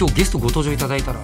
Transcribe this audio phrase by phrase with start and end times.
[0.00, 1.20] 今日ゲストご登場いただいたら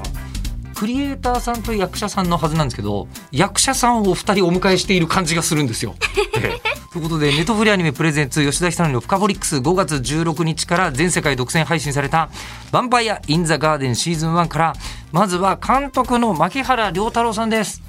[0.74, 5.94] クリエイターさんと役者さんのはずなんですけど役者さんをお二人お迎えしている感じがするんですよ。
[6.36, 12.28] え えということでネトフリアニメプレゼンツ吉田久典の「フカボリックス」5月16日から全世界独占配信された
[12.72, 14.72] 「ヴァンパイア・イン・ザ・ガーデン」シーズン1から
[15.10, 17.82] まずは監督の牧原良太郎さんです。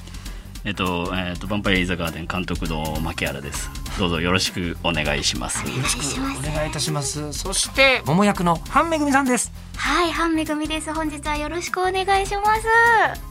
[0.64, 3.70] えっと、えっと、ヴァンパイア・イザ・ガーデン監督の牧原です。
[3.98, 5.66] どうぞよろしくお願いします。
[5.68, 7.34] よろしくお願いいたします。
[7.34, 9.52] そして桃役の半めぐみさんです。
[9.76, 10.94] はい、ハンめぐみです。
[10.94, 12.68] 本日はよろしくお願いします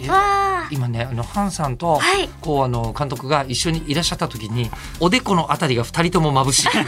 [0.01, 0.09] え。
[0.09, 0.17] わ
[0.65, 0.69] あ。
[0.73, 4.69] 今ねあのハンさんと、はいこうあの監督が一緒にいらっしゃった時に
[4.99, 6.83] おでこのあたりが二人とも眩しい すよ。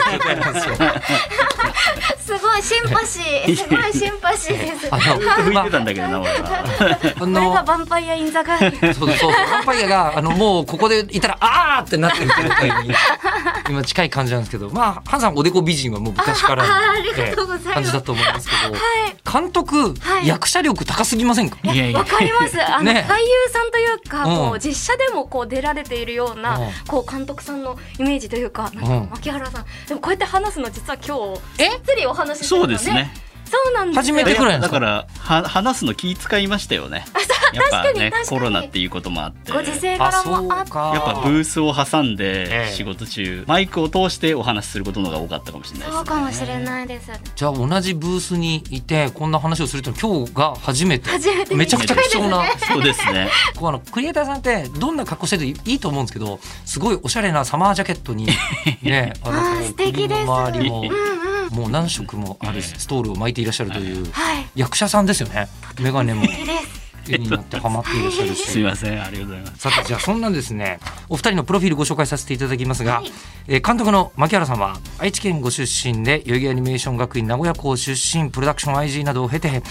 [2.18, 3.56] すごいシンパシー。
[3.56, 4.88] すごいシンパシーです。
[4.90, 6.58] あの拭いてたんだけどな、俺は。
[6.60, 8.94] あこれがのヴァンパイアインザガーデン。
[8.94, 12.94] そうそうヴァンパイアがあのもうここでいたらあーってなってる状態に
[13.68, 19.42] 今近い感じなんですけどまあハンさんおでこ美人はもう昔からのああありがとうございます感じだと思うんですけど、はい。
[19.42, 21.56] 監督、はい役者力高すぎませんか？
[21.56, 22.04] わ。
[22.04, 22.60] かります。
[22.62, 29.66] あの、ね俳優さんというか、うんこう実写でもこう出られているような、うんこう監督さんのイメージというか、なんかうん牧原さん。
[29.86, 31.68] でもこうやって話すの実は今日え？
[31.68, 32.74] がっつりお話しするそのね。
[32.74, 33.12] うですね。
[33.48, 34.02] そうなんですよ。
[34.02, 34.80] 初めてくらいなんですか？
[34.80, 35.06] だから、
[35.42, 37.04] は話すの気遣いましたよね。
[37.52, 39.52] やっぱね確かに確か、にコロナっていうこともあって。
[39.52, 40.70] ご時世柄もあって。
[40.70, 45.96] かやっぱブースを挟んええで仕事中、マイクを通してお話しすることの方が多かったかもしれないですね。
[45.96, 47.10] そうかもしれないです。
[47.34, 53.28] じゃあ同じブースにいてこんな話をすると今日が初めて初めてめちゃくちゃ貴重な、そうですね。
[53.56, 58.26] こうあのクリエイターさんってどんな格好してるといいと思うんですけどすごいおしゃれなサマージャケットに
[58.82, 60.84] ね あのあ素敵です首の周りも。
[61.50, 64.46] もう何色もあるストールを巻いていらっしゃるというはい。
[64.54, 65.48] 役者さんですよね。
[65.80, 66.24] 眼鏡も。
[67.10, 69.58] 絵になってハマっていらっしゃる すしみません、ありがとうございます。
[69.58, 70.78] さてじゃあそんなんですね。
[71.08, 73.12] お二人のプロフィールご紹介させていただきますが、はい。
[73.48, 79.62] えー監督の牧原さんは愛知県ご出身で代々木アニメーション学院名古屋校出身プロダクション IG などを経て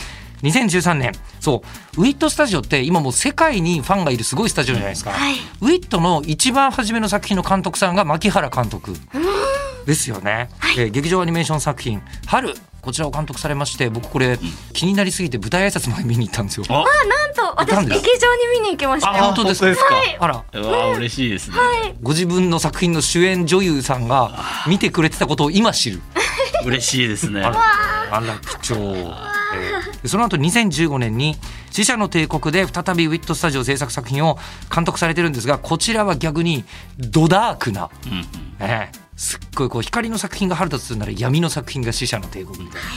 [0.43, 1.63] 2013年そ
[1.97, 5.35] うウィットスタジオって今もう世界にファンがいるすごいスタジオじゃないですか、はい。
[5.61, 8.95] ウィットの一番初めの作品の監督さんが牧原監督
[9.87, 14.39] ですよね、えー劇場アニメーション作品「春」こちらを監督されまして僕これ
[14.73, 16.65] 気になりすぎて舞台挨拶まで見に行ったんですよ。
[16.69, 19.67] あ、なんと私劇場に見に行きました本当ですか？
[19.67, 19.95] 本当ですか？
[19.95, 20.17] はい。
[20.19, 20.43] あら。
[20.61, 21.57] うわ嬉しいですね。
[22.01, 24.31] ご自分の作品の主演女優さんが
[24.67, 26.01] 見てくれてたことを今知る。
[26.65, 27.41] 嬉しいですね。
[27.41, 27.57] あら
[28.17, 31.35] あら貴重、えーでその後2015年に
[31.71, 34.37] 「死者の帝国」で再びウィットスタジオ制作作品を
[34.73, 36.63] 監督されてるんですがこちらは逆に
[36.99, 38.25] ドダークな、うんうん。
[38.59, 42.88] えーすっごいこう光の作品が春だとするなら闇の作品が死者の帝国みたいな。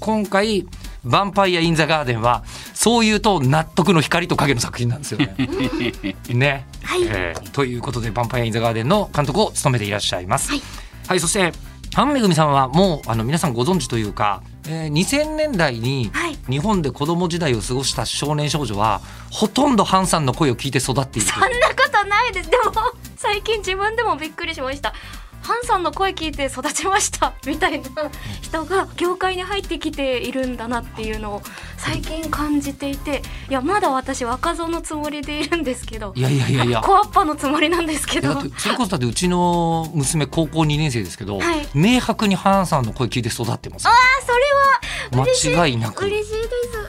[0.00, 0.62] 今回
[1.04, 5.34] 「ヴァンパイア・イン・ザ・ガーデン」はそういうと納得の光と影の作品なんですよね。
[6.30, 10.50] ね、はいえーということで「ヴァンパイア・イン・ザ・ガーデン」の監督を務めていらっしゃいます。
[10.50, 10.62] はい
[11.08, 11.52] はい、そして
[11.94, 22.50] ハンめぐみさんはもうあの皆さんご存知というか、えー2000年代にはい日本で子供時代を過ごした少年少女はほとんどハンさんの声を聞いて育っているそんなことないです。
[22.50, 22.72] でも
[23.16, 24.94] 最近自分でもびっくりしました。
[25.48, 27.88] ハンさんの声聞いて育ちました みたいな
[28.42, 31.42] 人が業界に入ってきているんだなっていうのを
[31.78, 36.82] 最近感じていていやまだ私若造のつもりでいるんですけどいやいやいやいや。
[36.82, 38.38] コアッパのつもりなんですけど。
[38.58, 41.66] それこそだってうちの娘高校2年生ですけど、はい。
[41.72, 43.90] 明白にハンさんの声聞いて育ってますあ
[44.26, 45.24] それは
[45.56, 46.04] 間違いなく。
[46.04, 46.38] 嬉しいで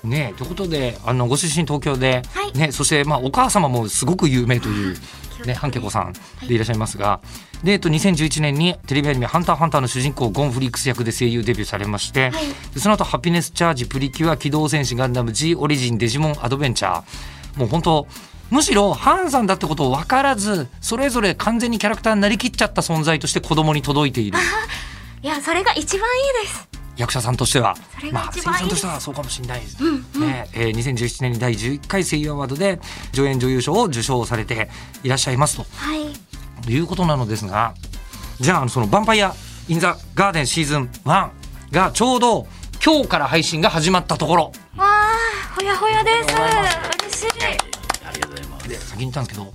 [0.01, 0.05] す。
[0.05, 2.51] ねということであのご出身東京で、はい。
[2.57, 4.97] ね、そしてまあお母様もすごく有名という、
[5.45, 6.13] ね、はい半家子さん
[6.47, 7.19] でいらっしゃいますが、
[7.63, 12.45] でえっと、2011年にテレビアニメ「ハンターハンター」の主人公ゴンフリックス役で声優デビューされまして、はい。
[12.73, 17.59] でその後ハピネスチャージプリキュア機動戦士ガンダム G オリジンデジモンアドベンチャー。
[17.59, 18.07] もう本当
[18.49, 24.37] むしろハンさんだってことを分からずそれぞれ完全にキャラクターになりきっちゃった存在として子供に届いている。
[25.21, 26.68] いやそれが一番いいです
[26.99, 27.75] 役者さんとしては。
[28.11, 30.21] まあ声優さんとしてはそうかもしれないです、うんうん。
[30.21, 32.79] ねえー2017年に第11回声優アワードで
[33.13, 34.69] 助演女優賞を受賞されて
[35.03, 35.63] いらっしゃいますは
[35.95, 36.63] い。
[36.63, 37.73] ということなのですが
[38.39, 39.33] じゃあその「ヴァンパイア・
[39.67, 41.29] イン・ザ・ガーデン」シーズン1
[41.71, 42.47] がちょうど
[42.83, 44.51] 今日から配信が始まったところ。
[44.75, 45.17] わあ
[45.55, 46.35] ほやほやです。
[47.09, 47.27] 嬉しい。
[48.05, 48.69] ありがとうございます。
[48.69, 49.53] で先に言ったんですけど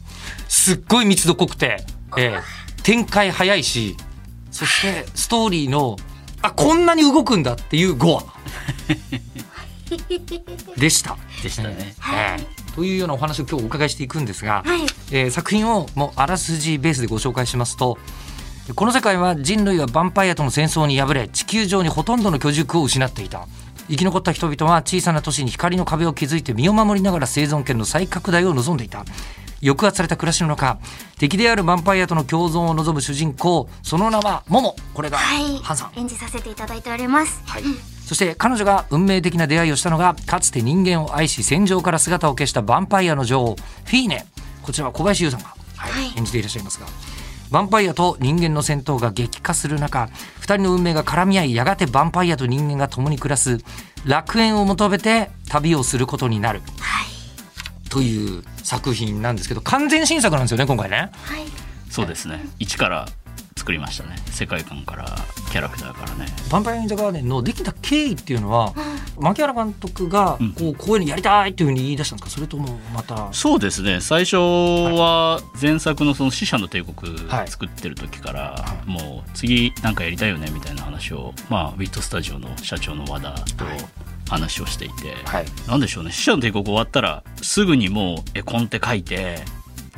[0.49, 1.85] すっごい密度濃くて、
[2.17, 2.43] えー
[2.85, 3.97] 展開早いし
[4.50, 5.97] そしてストーリーの
[6.44, 8.23] あこんなに動くんだっていう5話
[10.76, 11.17] でした。
[11.43, 11.94] でしたね。
[12.12, 12.46] ええ
[12.76, 14.81] というようなお話を今日お伺いしていくんですが、はい。
[15.11, 17.96] えー作品をもうあらすじベースでご紹介しますと
[18.75, 23.47] この世界は人類はヴァンパイアとの戦争に敗れ地球上にほとんどの居住を失っていた。
[23.88, 29.05] 生き残った人々は小さな都市に光の壁を築いて身を守りながら生存権の再拡大を望んでいた
[29.64, 30.78] 抑圧された暮らしの中
[31.19, 34.76] 敵であるヴァンパイアとの共存を望む主人公その名はモモ。
[34.93, 35.58] これがはい。
[35.58, 37.43] ハンさん、演じさせていただいております。
[37.46, 37.62] はい、
[38.05, 44.26] そして彼女が運命的な出会いをしたのがかつて人間を愛し戦場から姿を消したヴァンパイアの女王フィーネ。
[44.62, 46.12] こちらは小林優さんが、はいはい。
[46.16, 46.87] 演じていらっしゃいますが
[47.50, 50.08] ヴァンパイアと人間の戦闘が激化する中
[50.40, 53.58] 2人の運命が絡み合いやがてヴァンパイアと人間が共に暮らす
[54.05, 56.62] 楽園を求めて旅をすることになる
[57.91, 61.11] という作品なんですけど完全新作なんですよね今回ね。
[61.23, 61.45] はい
[61.91, 62.45] そうですね。
[62.59, 63.07] 一から
[63.56, 64.17] 作りましたね。
[64.27, 65.05] 世界観から
[65.51, 66.27] キャラクターからね。
[66.27, 68.73] ヴァンパイア・イン・ザ・ガーデンのできた経緯っていうのは、
[69.19, 70.53] 牧原監督がうん。
[70.53, 72.35] こうこういうのやりたいっていうふうに言い出したんですか？
[72.35, 73.33] それともまた？
[73.33, 74.01] そうですね。
[74.01, 77.49] 最初は前作のその死者の帝国はい。
[77.49, 83.79] 作ってる時から、もう次なんかやりたいよねみたいな話を、まあ、ウィットスタジオの社長の和田とはい。
[84.27, 85.47] 話をしていて、はい。
[85.69, 86.11] なんでしょうね。
[86.11, 89.37] 死者の帝国終わったらすぐにもう絵コンテ書いて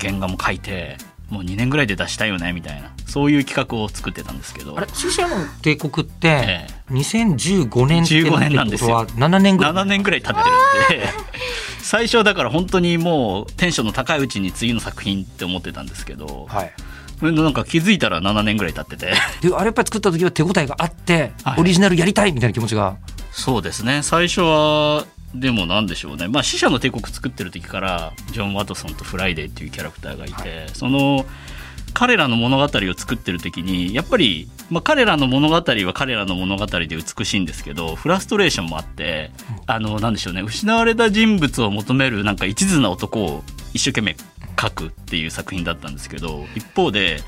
[0.01, 0.99] 原画も書いて
[1.31, 4.77] もう2年ぐらいで出したいよねみたいなそういう企画を作ってたんですけど。
[4.77, 8.97] あれ死者の帝国ってえ2015年って15年なんですよ。
[8.99, 10.45] ことは7年ぐらい？7年ぐらい経っ
[10.89, 11.09] てるんで。
[11.83, 16.73] 最初はだから本当にもうテンションの高いうちに次の作品って思ってたんですけど、はい。
[17.23, 19.15] なんか気づいたら7年ぐらい経ってて。
[19.41, 21.61] であれやっぱり作った時は手応えがあって、はい。
[21.61, 22.97] オリジナルやりたいみたいな気持ちが。
[23.31, 24.03] そうですね。
[24.03, 26.29] 最初はでもなんでしょうね。
[26.29, 31.25] まあ死者の帝国作ってる時からジョン・ワトソンとフライデーっていうキャラクターがいて、その
[31.99, 39.31] 彼らの物語を作ってる時にやっぱり、まあ、彼らの物語は彼らの物語で美しいんですけどフラストレーションもあって
[39.67, 44.17] あのなんでしょうね失われた人物を求めるなんか一途な男を一生懸命
[44.57, 47.21] 描くっていう作品だったんですけど一方で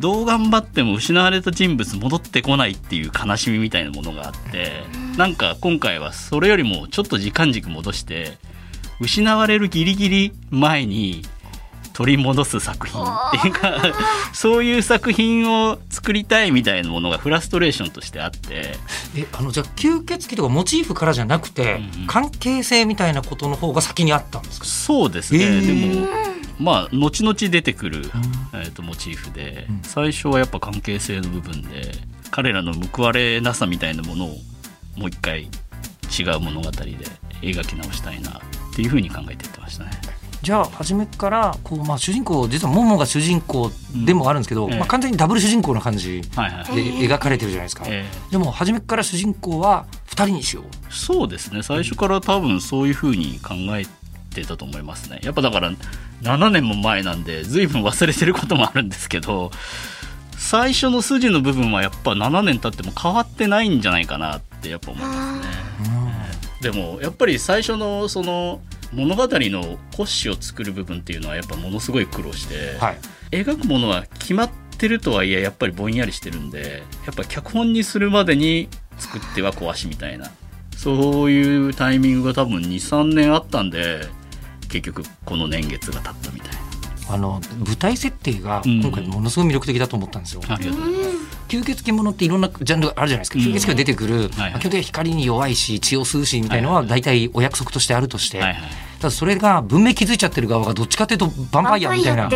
[0.00, 4.82] どう頑張っても失われた人物戻ってこないっていう悲しみみたいなものがあって
[5.16, 8.36] なんか今回はそれよりもちょっと時間軸戻して
[8.98, 11.22] 失われるギリギリ前に
[11.92, 13.02] 取り戻す作品。
[13.02, 13.06] っ
[13.42, 13.94] ていうか
[14.32, 18.74] そういう作品を作りたいみたいなものがフラストレーションとしてあって。
[19.16, 22.06] えあのじゃあ吸血鬼とかモチーフからじゃなくて、うんうん。
[22.06, 24.66] 関係性みたいなことの方が先にあったんですか？
[24.66, 25.92] そうですね、へー。
[25.92, 26.08] でも
[26.58, 28.10] まあ後々出てくる、
[28.54, 29.80] えー、とモチーフで、うん。
[29.82, 31.92] 最初はやっぱ関係性の部分で
[32.30, 34.28] 彼らの報われなさみたいなものを
[34.96, 36.96] もう一回違う物語で
[37.42, 39.90] 描き直したいなっていうふうに考えて言ってましたね。
[40.42, 43.70] じゃあ初めからこう、まあ、主人公実はモモが主人公
[44.04, 44.72] でもあるんですけど、うん。
[44.72, 50.64] ええまあ、完全にダブル主人公な感じで描かれてるじゃないですか、えでも初めから主人公は2人にしよう。
[50.64, 51.62] ーそうですね。
[51.62, 53.86] 最初から多分そういうふうに考え
[54.34, 55.20] てたと思いますね。
[55.22, 55.72] やっぱだから
[56.22, 59.50] 7年も前なんで随分忘れてることもあるんですけど
[60.36, 65.62] 最初の筋の部分はやっぱ7年経っても変わってないんじゃないかなってやっぱ思いますね。
[66.60, 68.60] でもやっぱり最初のその
[68.92, 72.98] 物語の骨子を作る部分っていうのはやっぱものすごい苦労して、はい。
[73.30, 78.68] 描くものは決まってるとはいえやっぱりぼんやりしてるんでやっぱ脚本にするまでに
[78.98, 80.30] 作っては壊しみたいな
[80.76, 84.00] そういうタイミングが多分23年あったんで
[84.68, 86.50] 結局この年月が経ったみたい
[87.08, 88.80] あの舞台設定がうん。
[88.82, 91.32] 今回ものすごい魅力的だと思ったんですよ、うございます。
[91.48, 98.62] 吸血鬼ものっていろんなジャンルがあるじゃないですか、うん吸血鬼が出てくる、はいはいまあ基本的には光に弱いし血を吸うしみたいのははいはい大体お約束としてあるとして、はいはい
[99.02, 102.28] ただそれが文明気づいちゃってる側がどっちかっていうとヴァンパイアみたいな。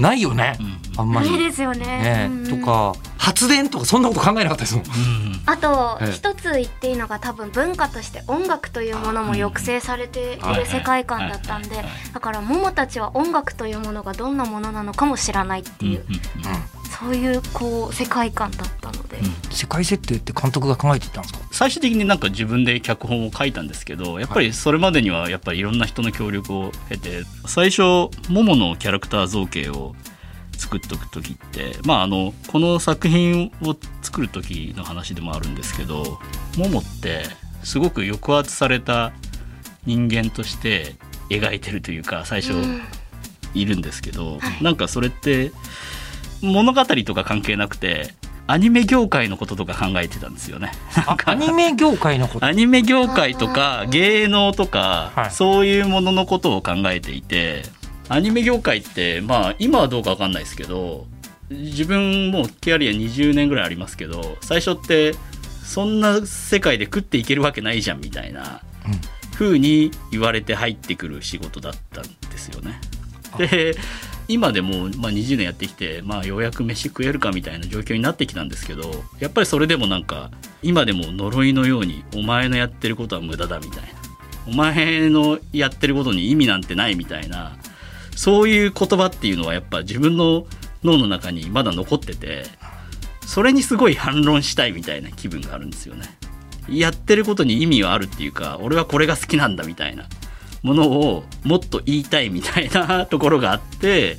[0.00, 0.78] ないよね、うん。
[0.98, 1.30] あんまり。
[1.30, 1.86] ないですよね。
[1.86, 2.28] ね。
[2.30, 2.60] うん。
[2.60, 4.84] とか発電とかそんなこと考えなかったですもん。
[4.84, 5.42] うん。
[5.46, 6.12] あとええ。
[6.12, 11.70] 一つ言っていいのが多分文化として音楽というものも抑制されていはいる世界観だったんで
[12.12, 16.20] だからモモたちは音楽というものがどんなものなのかも知らないっていう、うんうん
[16.96, 19.18] そういうこう世界観だったので、
[19.50, 21.40] 世界設定って監督が考えてたんですか？
[21.50, 27.82] 最終的になんか自分で脚本を書いたんですけどやっぱりそれまでにはやっぱりいろんな人の協力を経て最初
[28.30, 29.96] モモのキャラクター造形を
[30.54, 36.18] 作っとく時ってまああのこの作品を作る時の話でもあるんですけど
[36.56, 37.24] モモって
[37.62, 39.12] すごく抑圧された
[39.86, 40.96] 人間として
[41.30, 42.82] 描いてるというか最初うん
[43.54, 45.52] いるんですけど、なんかそれって
[46.42, 48.12] 物語とか関係なくて
[48.48, 50.72] アニメ業界のこととか考えてたんですよね。
[51.06, 52.46] あアニメ業界のこと？
[52.46, 57.62] アニメ業界とか芸能とか、はいそういうもののことを考えていて
[58.08, 61.06] アニメ業界ってまあ今はどうかわかんないですけど
[61.50, 65.14] 自分もキャリア20年ぐらいありますけど最初って
[65.64, 68.62] そんな世界で食っていけるわけないじゃんみたいな
[69.34, 72.80] 風に言われて入ってくる仕事だったんですよね。
[73.38, 73.74] で
[74.28, 80.30] 今でも、まあ、20年やってきて、まあ、ようやく飯食えるかみたいな状況になってきたんですけどやっぱりそれでもなんか
[80.62, 83.88] 今でも呪いのようにお前のやってることは無駄だみたいな
[84.46, 87.56] お前のやってることに意味なんてないみたいな
[88.16, 90.46] そういう言葉っていうのはやっぱ自分の
[90.82, 92.44] 脳の中にまだ残ってて
[93.26, 96.06] それにすごい反論したいみたいな気分があるんですよね。
[96.68, 100.06] やってることに意味はあるっていうか俺はこれが好きなんだみたいな
[100.62, 104.16] ものをもっと言いたいみたいなところがあって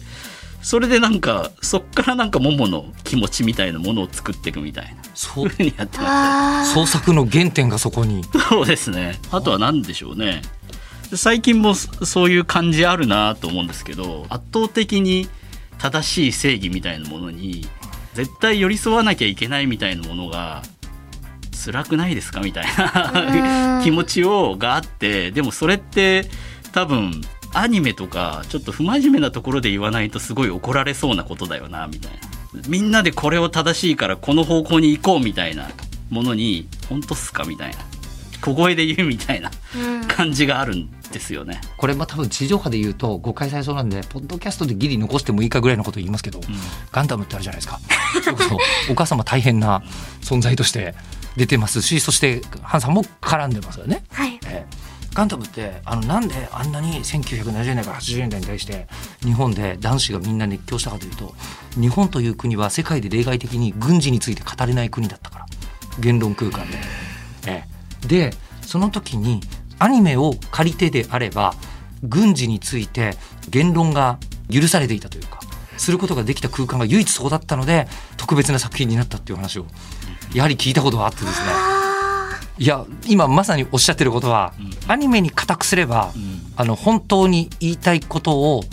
[0.62, 5.50] それでなんかそっからなんかももの気持ちみたいなものを作っていくみたいなそう。
[5.50, 8.24] ふうにやってまあ創作の原点がそこに。
[8.24, 9.20] すそうですね。
[9.32, 10.42] あとは何でしょうね
[11.14, 15.28] 最近もそそういう感じあるなと思うんですけど圧倒的に
[15.78, 17.68] 正しい正義みたいなものに
[18.14, 20.64] 絶対寄り添わなきゃいけないみたいなものが
[21.66, 23.84] 辛くないですかみたいなうん。
[23.84, 26.26] 気持ちをがあってでもそれって
[26.72, 27.22] 多分
[27.54, 32.20] アニメとかちょっと不真面目なところで言わないとすごい怒られそうなことだよなみたいな。
[32.70, 35.70] みんなでこれを正しいからこの方向に行こうみたいな
[36.10, 37.78] ものに本当っすかみたいな
[38.46, 40.08] 小声で言うみたいなーうん。
[40.08, 41.60] 感じがあるんですよね。
[41.78, 46.40] これまあ多分地上波で言うと誤解されそうなんでポッドキャストでギリ残してもいいかぐらいのこと言いますけど、
[46.92, 47.80] ガンダムってあるじゃないですか。
[48.24, 48.58] それこそ
[48.92, 49.82] お母様大変な
[50.22, 50.94] 存在として
[51.36, 54.04] 出てますしそしてハンさんも絡んでますよね。
[54.12, 54.40] はい。
[54.46, 54.86] ええ。
[55.14, 58.88] ガンダムってあのなんであんなに1970年から80年代に対して
[59.24, 61.34] 日本で男子がみんな熱狂したかというと
[61.80, 65.46] 日本という国は世界で例外的に軍事について語れない国だったから
[66.00, 66.78] 言論空間で。
[67.48, 67.75] ええ
[68.08, 68.32] で
[68.62, 69.42] その時に
[69.80, 71.54] アニメを借りてであれば
[72.04, 73.16] 軍事について
[73.50, 74.20] 言論が
[74.52, 75.40] 許されていたというか
[75.78, 79.66] することができた空間が唯一そこだったので特別な作品になったっていう話を
[80.34, 81.48] やはり聞いたことがあってですね。
[81.50, 81.76] あ
[82.58, 84.54] いや今まさにおっしゃってることは、
[84.88, 86.54] アニメに固くすれば、うん。
[86.56, 88.64] あの本当に言いたいことを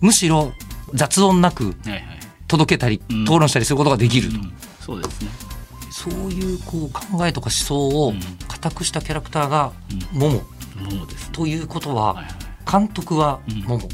[0.00, 0.52] むしろ
[0.92, 1.74] 雑音なく
[2.46, 3.22] 届けたり、うん。
[3.24, 4.52] 討論したりすることができると、うん。
[4.80, 5.30] そうですね。
[6.04, 8.20] そういうこう考えとか思想をうん。
[8.48, 9.72] 固くしたキャラクターが
[10.12, 10.42] モモ。
[10.76, 11.30] ももですね。
[11.32, 12.34] ということははいはい。
[12.70, 13.62] 監督はうん。
[13.62, 13.88] モモ。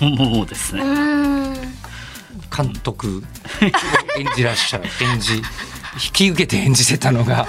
[0.00, 0.82] もももですね。
[2.56, 5.42] 監督を演じらっしゃる 演じ引
[6.12, 7.46] き受けて演じてたのが。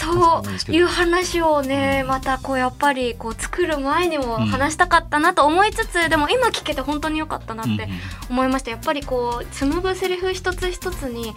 [0.00, 7.88] そういう話をねまたこうやっぱりこう作る前にも話したかったなと思いつつ、でも今聞けて本当に良かったなって
[8.30, 8.70] 思いました。
[8.70, 11.34] やっぱりこう紡ぐセリフ一つ一つに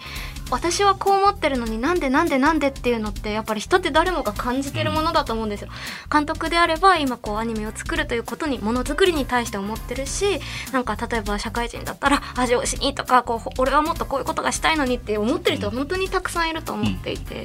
[0.50, 5.68] 私はこう思ってるのになんでなんでなんでっていうのってやっぱり人って誰もが感じてるものだと思うんですよ。
[6.12, 10.40] 監督であれば今こうアニメを作るということにものづくりに対して思ってるし
[10.72, 17.44] なんか例えば社会人だったら味をしにとかこう俺はもっとこういうことがしたいのにって思ってる人は本当にたくさんいると思っていて、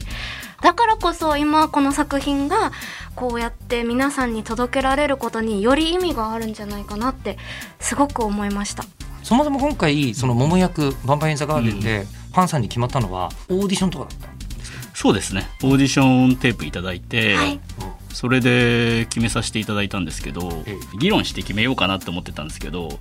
[0.62, 2.72] だからこそ今この作品が
[3.16, 7.38] こうやって皆さんに届けられることにより意味があるんじゃないかなって
[7.80, 8.84] すごく思いました。
[9.24, 14.36] そもそも今回そのモモ役「ヴァンパイア・イン・ザ・ガーデン」で潘さんに決まったのはオーディションとかだった
[14.96, 15.48] そうですね。
[15.62, 17.60] オーディションテープいただいて、はい。
[18.14, 23.00] それで決めさせていただいたんですけど、え議論して決めようかなって思ってたんですけど、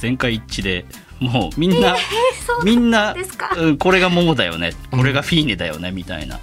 [0.00, 0.84] 全会一致で
[1.20, 2.00] もうみんな、 え
[2.44, 3.14] そうみんな
[3.56, 6.40] うんこれがモモだよね、これがフィーネだよねみたいな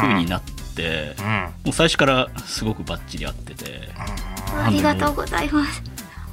[0.00, 1.24] 風になって、うん。
[1.24, 3.88] もう最初からすごくバッチリ合ってて、
[4.54, 5.82] ありがとうございます。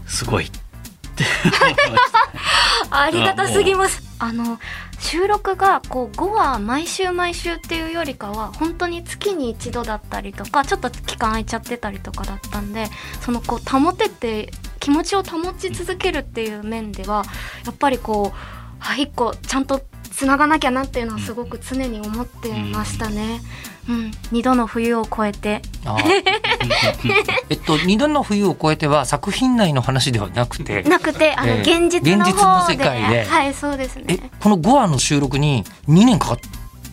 [0.08, 2.30] すごいって思いました。
[3.04, 4.04] ありがたすぎます。
[4.20, 4.60] あの
[5.00, 12.88] 収録がこう5話毎週毎週っていうよりかは本当に月に一度だったりとかちょっと期間空いちゃってたりとかだったんで
[13.22, 17.24] そのこう保てて気持ちを保ち続けるっていう面では
[17.66, 18.38] やっぱりこう
[18.80, 19.82] あ一個ちゃんと
[20.20, 23.40] つながなきゃなっていうのはすごく常に思ってましたね。
[23.88, 25.62] うん、二度の冬を越えて。
[27.48, 30.84] えっと二度の冬を超えては作品内の話ではなくて。
[30.84, 31.62] なくてあの、ええ。
[31.62, 33.24] 現実の現実の世界で。
[33.24, 36.38] はいそうですえねこの5話の収録に2年かかっ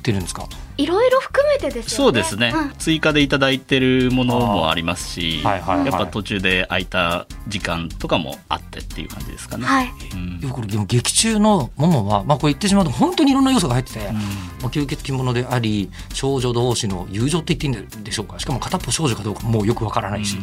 [0.03, 0.47] てるんですか？
[0.79, 1.89] いろいろ含めてですよね。
[1.89, 2.73] そうですね、うん。
[2.79, 5.87] 追加でいただいてるものもありますし、はいはいはい。
[5.87, 9.65] やっぱ途中で空いた時間とかもあってっていう感じですかね。
[9.65, 9.93] はい。
[10.13, 10.41] うん。
[10.41, 14.21] でもこれでも劇中のモモは、まあ、これ言ってしまうと本当にいろんな要素が入ってて、うんま
[14.65, 18.39] あ、吸血鬼者であり少女同士の友情って言っていいんでしょうか。
[18.39, 20.37] しかも片っぽ少女かどうかもうよくわからないし、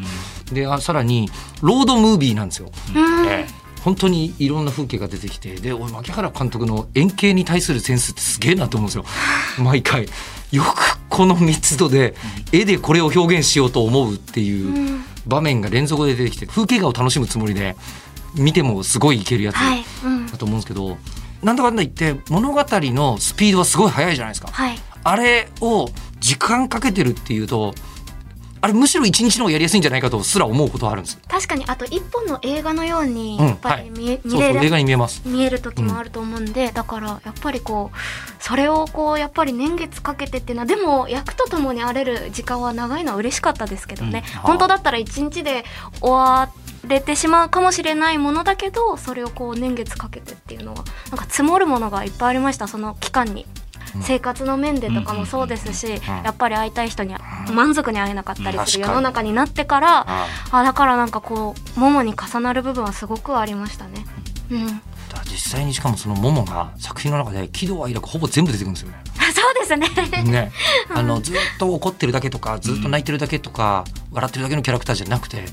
[0.52, 1.30] であさらに
[1.62, 2.72] ロードムービーなんですよ。
[2.96, 3.28] うん。
[3.28, 9.06] ええ本当にいろんな風景が出てきてで俺牧原監督の円形に対するセンスってすげえなと思うんですよ。
[9.64, 10.08] 毎回。
[10.52, 12.16] よくこの密度で
[12.52, 15.06] 絵でこれを表現しようと思うっていううん。
[15.26, 17.76] 場面が連続で出てきて風景画を楽しむつもりで
[18.36, 20.98] 見てもすごいいけるやつだと思うんですけど
[21.42, 24.50] なんだかんだ言って物語のスピードはすごい速いじゃないですか。
[24.52, 24.78] はい。
[25.04, 27.76] あれを時間かけてるっていうと
[28.64, 31.20] あれむしろ一日の方がやりやすいんじゃないかとすら思うことはあるんです。
[31.28, 31.66] 確かに。
[31.68, 35.22] あと一本の映画のようにうんやっぱり見,、そうそう見れる映画に見えます。
[35.26, 37.98] 見える時もあると思うんで、だからやっぱりこう
[38.42, 44.40] それをこうやっぱり年月かけてっていうのはでも役とともに荒れる時間は長いのは嬉しかったですけどね、うん。
[44.44, 45.66] 本当だったら一日で
[46.00, 46.50] 終わ
[46.88, 52.70] れてしまうかもしれないものだけどそれをこう年月かけてっていうのはなんか積もるものがいっぱいありました。
[52.70, 53.46] その期間に。
[53.96, 54.02] うん。
[54.02, 57.16] 生活の面でとかもそうですし、んやっぱり会いたい人に
[57.54, 58.90] 満足に会えなかったりするうん。
[58.90, 64.06] 世の中になってから、ああだからなんかこうももに重なる部分はすごくありましたね。
[64.52, 64.82] うん、
[65.26, 69.04] 実際にしかもそのモモが作品の中で喜怒哀楽ほぼ全部出てくるんですよね。
[69.34, 69.90] そうですね。
[70.24, 70.52] ね、
[70.94, 75.46] あのずっと怒ってるだけとかずっと泣いてるだけとか、笑ってるだけのキャラクターじゃなくて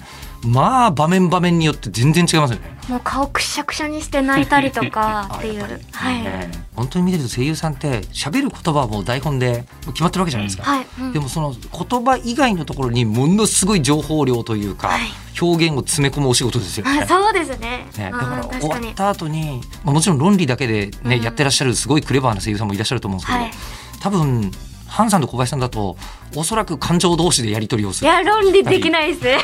[0.45, 2.77] まあ場面場面によって全然違いますよね。
[2.89, 5.81] もう顔くしゃくしゃにして泣いたりとか っていう。
[5.93, 10.63] はい、ね本当に見てると声優さんって喋る言葉はもう台本で決まってるわけじゃないですか。
[10.65, 11.13] はい、うん。
[11.13, 15.01] でもその言葉以外のところにものすごい情報量というか、はい。
[15.41, 17.01] 表現を詰め込むお仕事ですよね。
[17.03, 17.87] あそうですね。
[17.97, 21.23] ね、だあから終わった後に、まあ、もちろん論理だけで、ねうん。
[21.23, 23.53] やってらっしゃるすごいクレバーな声優さんもいらっしゃると思うんですけど、はい。
[24.01, 24.51] 多分
[24.91, 25.97] ハンさんと小林さんだと
[26.35, 29.39] おそらく感情同士でやり取りをするいや論理できないですね。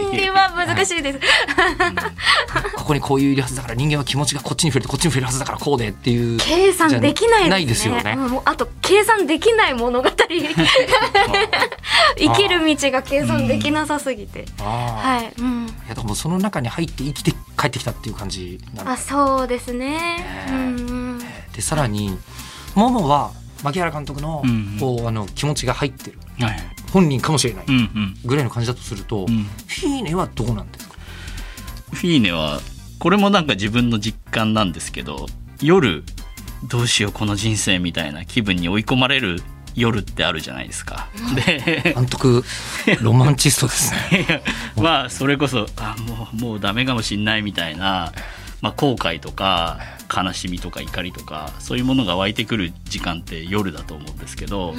[0.00, 1.20] 論理は難しいです。
[2.74, 7.50] ここにこういういるはずだから人間は気持ちがこっちに触れてこっちに触れるはずだからこうでっていう計算できないですね。
[7.50, 10.08] ないですよねうんあと計算できない物語。
[12.18, 14.46] 生きる道が計算できなさすぎて。
[14.58, 15.32] はい。
[15.40, 15.66] うん。
[15.66, 19.86] いやだからもうその中に入って生きて帰ってきたっていう感じなんであそうですね。
[19.90, 20.60] ねうんう
[21.16, 21.18] ん。
[21.52, 22.18] でさらに
[22.74, 23.32] モモは
[23.62, 26.18] 牧原監督のうんこうあの気持ちが入ってる。
[26.40, 27.64] はい本人かもしれない。
[27.68, 28.16] うんうん。
[28.24, 29.44] ぐらいの感じだとすると、うん。
[29.66, 30.94] フィーネはどうなんですか？
[31.92, 32.60] フィーネは
[32.98, 35.26] これもなんか自分の実感なんですけど
[35.60, 36.04] 夜
[36.68, 39.42] どうしようこの人生みたいな気分に追い込まれる
[39.74, 41.08] 夜ってあるじゃないですか。
[41.34, 42.44] で監督
[43.02, 44.42] ロマンチストですね。
[44.80, 48.12] まあそれこそあもうもうダメかもしんないみたいな、
[48.62, 49.80] まあ、後悔とか
[50.14, 54.74] 悲しみとか怒りとかそういうものが湧いてくる時間って夜だと思うんですけど、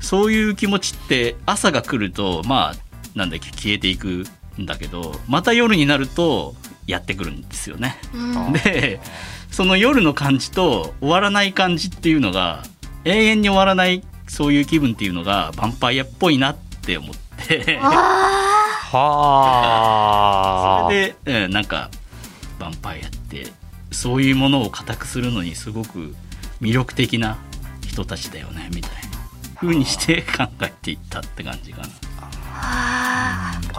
[0.00, 4.24] そういう気持ちって朝が来るとまあなんだっけ消えていく
[4.60, 6.54] んだけどまた夜になると
[6.86, 7.96] やってくるんですよね。
[8.14, 8.18] う
[8.50, 8.52] ん。
[8.52, 9.00] で
[9.50, 12.62] その夜の感じと終わらない感じっていうのが
[13.04, 17.14] 永遠に終わらないそういう気分っていうのがヴァンパイアっぽいなって思っ
[17.46, 17.78] て。
[17.82, 18.48] あ
[18.92, 21.90] はそれで、うん、なんか
[22.58, 23.46] ヴァンパイアって
[23.92, 26.14] そういうものを固くするのにすごく
[26.60, 27.38] 魅力的な
[27.86, 28.98] 人たちだよねみたいな
[29.56, 31.88] 風にして考えていったって感じかな。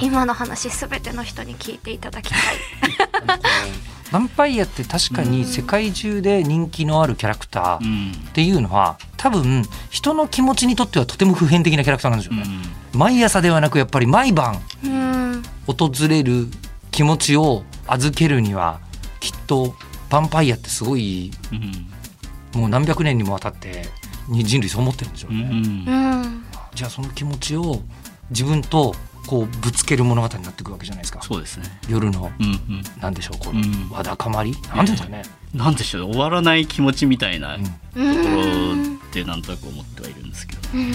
[0.01, 2.39] 今の話すべての人に聞いていただきたい。
[4.11, 12.45] ヴァンパイアって確かに世界中で人気のあるキャラクターうんっていうのは多分人の気持ちにとってはとても普遍的なキャラクターなんですよね。
[12.93, 16.47] 毎朝ではなくやっぱり毎晩うん訪れる
[16.91, 18.79] 気持ちを預けるには
[19.19, 19.73] きっと
[20.13, 22.59] ヴァンパイアってすごいうん。
[22.61, 23.85] もう何百年にもわたって
[24.27, 25.41] に人類そう思ってるんでしょうね。
[25.41, 26.45] うんうん。
[26.75, 27.81] じゃあその気持ちを
[28.29, 28.93] 自分と
[29.25, 31.19] こうぶつける物語になっていくわけじゃないですか。
[31.23, 31.65] そうですね。
[31.89, 32.83] 夜のうんうん。
[33.01, 33.89] なんでしょうこのうん。
[33.89, 35.23] わだかまり、なんですかね。
[35.53, 37.63] なんでしょう終わらない気持ちみたいなうん。
[37.63, 40.91] とこうんろってなんとなく思ってはいるんですけど、うん。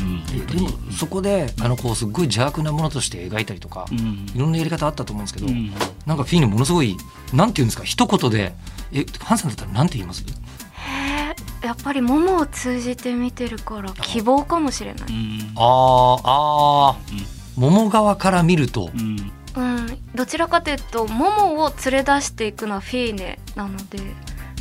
[0.00, 4.26] うん、ででもそこであのこうすっごい邪悪なものとして描いたりとか、うん。
[4.34, 5.70] いろんなやり方あったと思うんですけど、うん。
[6.06, 6.96] なんかフィーネものすごい
[7.34, 8.54] なんていうんですか一言で
[8.92, 10.24] えハンさんだったらなんて言います？
[11.62, 15.08] やっぱりももを通じて見てるから希望かもしれない。
[15.10, 15.52] うん。
[15.56, 17.38] あーあー。
[17.56, 19.32] 桃側から見ると、うん。
[19.56, 23.98] うん、どちらかというとももを連れ出していくのはフィーネなので、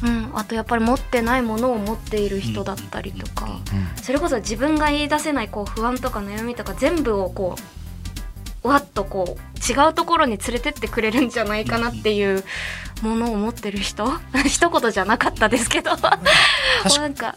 [0.04, 3.60] うん、あとやっぱり持ってないものを持っている人だったりとか、
[4.02, 7.56] それこそ自分が言い出せないこう不安とか悩みとか全部をこ
[8.64, 12.44] うわっとこう違うところに連れてってくれるんじゃないかなっていう
[13.02, 14.12] ものを持ってる人？
[14.46, 15.92] 一言じゃなかったですけど。
[15.98, 17.36] なんか、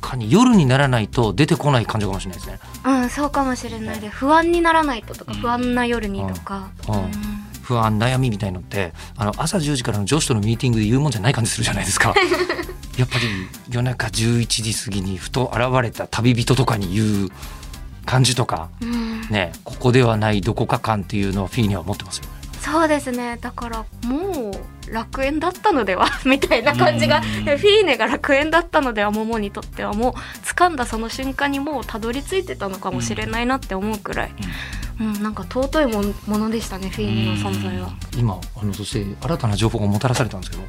[0.00, 2.58] かに夜にならないと出てこない感情かもしれないですね。
[2.84, 6.68] うん、そうかもしれないで不安にならないととか不安な夜にとか。
[6.88, 6.94] うん。
[6.96, 12.14] うん不安悩みみたいのってあの朝10時からの上司とのミーティングで言うもんじゃない感じするじゃないですか。
[12.96, 13.24] やっぱり
[13.70, 17.30] 夜中11時過ぎにふと現れた旅人とかに言う
[18.06, 19.22] 感じとかうん。
[19.30, 22.30] ねここではないどこか感っていうのをフィーには持ってますよね。
[22.60, 23.36] そうですね。
[23.40, 27.24] だからもう楽園だったのではみたいな感じがうん。
[27.24, 30.12] フィーネが楽園だったのではモモにとってはもう
[30.44, 34.34] 掴んだその瞬間にもうたどり着いてたのかもしれないなって思うくらい、うん、
[34.98, 37.90] なんか尊いもんものでしたねフィーネの存在は。
[38.16, 40.62] 今あのそして新たな情報がもたらされたんですけど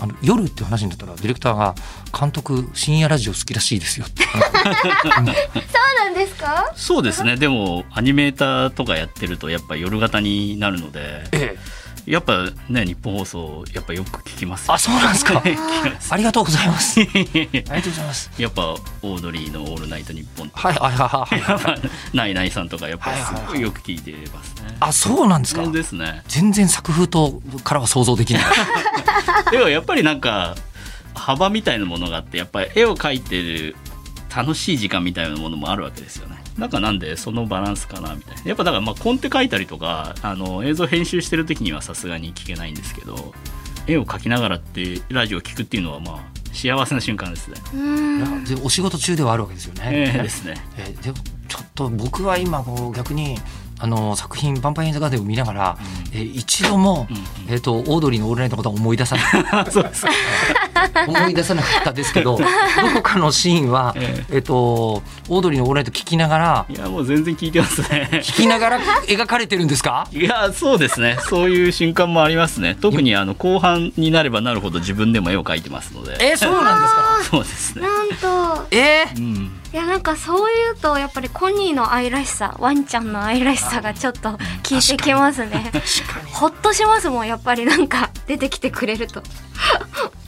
[0.00, 1.74] あの夜っていう話になったらディレクターが
[2.18, 4.24] 監督深夜ラジオ好きらしいですよって。
[4.26, 4.38] そ
[5.08, 5.20] うな
[6.10, 6.72] んですか？
[6.76, 7.36] そうですね。
[7.36, 11.00] でもアニメーターとかやってるとやっぱ夜型になるので。
[11.32, 11.78] ええ
[12.10, 14.74] やっぱね日本放送やっぱよく聞きますよ。
[14.74, 15.42] あそうなんですか？
[16.10, 17.00] ありがとうございます。
[17.04, 17.06] あり
[17.62, 18.30] がとうございます。
[18.38, 21.80] やっぱオードリーの「オールナイトニッポン」はいはいはいはい。
[22.16, 24.76] ナイナイさんとかやっぱすごいよく聞いてますね。
[24.80, 25.66] あそうなんですか？
[25.66, 26.22] ですね。
[26.28, 28.42] 全然作風とからは想像できない。
[29.50, 30.56] でもやっぱりなんか
[31.14, 33.76] 幅みたいなものがあってやっぱり絵を描いてる
[34.34, 36.37] 楽しい時間みたいなものもあるわけですよね。
[36.58, 38.42] なんかなんでそのバランスかなみたいな。
[38.44, 43.32] やっぱだからまあコンテ書いたりとかあの映像編集してる時にはさすがに聞けないんですけど
[43.86, 47.56] 絵を描きながらってラジオを聞くっていうのはまあ幸せな瞬間ですね。
[47.72, 50.54] うんでお仕事中ではあるわけですよね、ええですね。
[50.76, 51.16] えーでも
[51.48, 53.38] ちょっと僕は今こう逆に
[53.80, 55.78] あの作品「ヴァンパイア・イン・ザ・ガーデン」を見ながら、
[56.12, 57.24] えー一度も、うんうん。
[57.48, 59.24] えー、とオードリーの「オールナイト」のことは思い出さない。
[59.70, 60.06] そうです。
[61.06, 62.44] 思い出さなかったですけど ど
[62.94, 64.24] こかのシーンは、え。
[64.30, 68.08] えー、とオードリーの「オールナイト」聞きながらいやもう全然聞いてますね。
[68.22, 70.06] 聞きながら描かれてるんですか？
[70.12, 71.16] いやそうですね。
[71.28, 72.76] そういう瞬間もありますね。
[72.80, 76.16] 特にあの後半になればなるほど自分でも絵を描いてますので。
[76.20, 77.02] えー、そうなんですか？
[77.30, 77.82] そうですね。
[77.82, 78.66] なんと。
[78.70, 79.18] えー？
[79.18, 84.38] うんいやなんかそういうとやっぱりコニーの愛らしさワンちゃんの愛らしさがちょっと効
[84.72, 85.70] いてきますね。
[86.32, 89.22] ほっとしますもんやっぱりなんか出てきてくれると。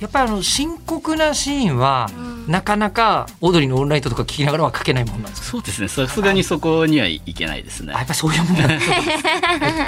[0.01, 2.31] やっぱりあの深刻なシーンは、うん。
[2.51, 5.89] なかなかオードリーの「オールナイト」とか聞きながらは書けないもんなんですかそうですね。
[5.89, 7.93] さすがにそこにはいけないですね。
[7.95, 8.97] あやっぱりそういうもんなんですね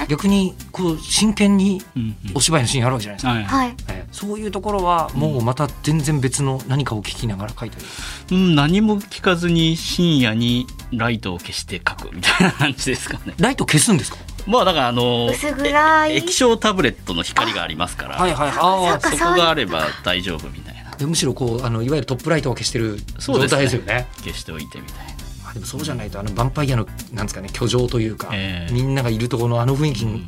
[0.05, 2.37] え 逆にこう真剣にうんうん。
[2.37, 3.67] お芝居のシーンあるわけじゃないですか、はい。
[3.67, 3.75] はい。
[3.89, 7.85] えーそういうところはもうまた全然別の何かを聞きながら書いたり。
[8.33, 13.33] うん、何も聞かずに深夜にライトを消して書くみたいな感じですかね。
[13.39, 14.19] ライト消すんですか？
[14.47, 16.13] まあだからあの薄暗い。
[16.13, 20.93] え液晶タブレットの光がありますからはいはいあそこがあれば大丈夫みたいな。
[20.93, 23.57] あむしろこうあのいわゆるトップライトを消してる状そうですね。
[23.59, 24.07] 態ですよね。
[24.19, 25.13] 消しておいてみたいな。
[25.51, 28.73] あでもそうじゃないとあのヴァンパイアのなんですかね居城というか、ええ。
[28.73, 30.25] みんながいるところのあの雰囲気に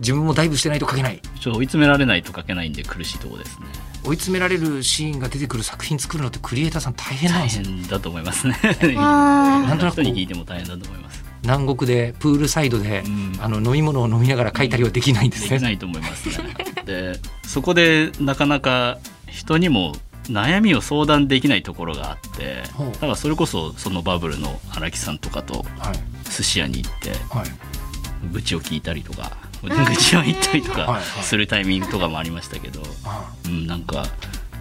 [0.00, 1.20] 自分もダイブしてないと書けない。
[1.40, 3.66] ちょっと追い詰められないと書けないんで苦しいところですね。
[4.04, 7.64] 追い詰められるシーンが出てくる作品作るのってクリエイターさん大変なん大ですよ。
[7.64, 8.56] 変だと思いますね。
[8.96, 13.28] あなんとなく人に聞いても大変だと思います南国でプールサイドで、うん。
[13.40, 16.54] あの飲み物を飲みながら書いたりはできないんでね、ですきないと思いますね。
[16.84, 25.98] でそこでなかなか人にも悩みを相談できないところがあってだからそれこそそのバブルの荒木さんとかとはい。
[26.30, 28.32] 寿司屋に行ってはい。
[28.32, 34.06] 愚痴を聞いたりとか 愚痴を言ったりとかするタイミングとかもありましたけど、あうん、なんか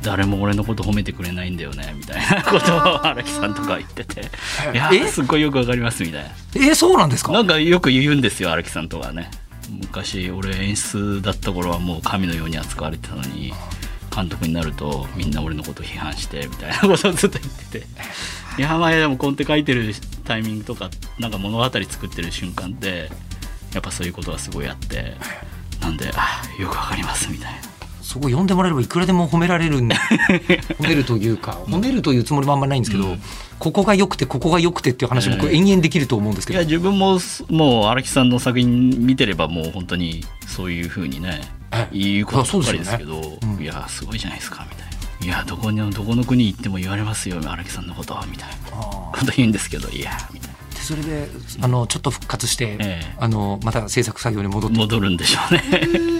[0.03, 4.21] 誰も俺のこと褒めてくれないんだよねみたいなことを荒木さんとか言ってて。
[4.73, 4.77] い。
[4.77, 5.07] やえ？
[5.07, 6.29] すっごいよくわかりますみたいな。
[6.55, 7.31] えーそうなんですか？
[7.33, 9.29] なんかよく言うんですよ荒木さんとかね。
[9.69, 13.53] 昔俺演出だった頃はもう神のように扱われてたのに
[14.15, 17.88] 監督になるとみんな俺のこと批判してみたいなことをずっと言ってて。
[18.57, 19.93] いやまあでもコンテ書いてる
[20.25, 23.12] タイミングとかなんか物語作ってる瞬間って
[23.73, 25.13] やっぱそういうことがすごいあって
[25.79, 27.60] なんであよくわかりますみたいな
[28.08, 29.89] そこ読んでもらえればいくらでも褒められるん
[30.80, 33.22] 褒めるというか褒めるというつもりもあんまないんですけど、うん。
[33.60, 35.56] ここが良くてここが良くてっていう話僕ええ。
[35.58, 41.41] 延々できると思うんですけど、いや自分ももう荒木さんの作品見てればもう本当にそういうふうにね
[41.72, 41.98] ええ。
[42.00, 43.39] 言うことばっかりですけどね。
[43.43, 43.62] うん。
[43.62, 45.26] いやすごいじゃないですかみたいな。
[45.26, 48.56] いやどこにどこの国行っても言われますよ荒木さんのことみたいな。
[48.72, 53.15] あこと言うんですけどいやみたいーでそれであのちょっと復活して、ええ。
[53.20, 56.17] あのまた制作作業に戻ってな戻るんでしょうね。